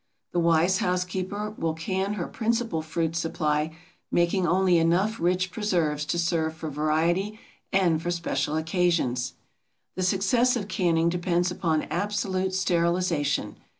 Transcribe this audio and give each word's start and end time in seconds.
The 0.31 0.39
wise 0.39 0.79
housekeeper 0.79 1.51
will 1.59 1.75
can 1.75 2.13
her 2.15 2.25
principal 2.27 2.81
fruit 2.81 3.15
supply, 3.15 3.77
making 4.11 4.47
only 4.47 4.79
enough 4.79 5.19
rich 5.19 5.51
preserves 5.51 6.05
to 6.05 6.17
serve 6.17 6.55
for 6.55 6.71
variety 6.71 7.39
and 7.71 8.01
for 8.01 8.09
special 8.09 8.55
occasions. 8.55 9.35
The 9.93 10.01
success 10.01 10.55
of 10.55 10.67
canning 10.67 11.09
depends 11.09 11.51
upon 11.51 11.83
absolute 11.83 12.55
sterilization. 12.55 13.57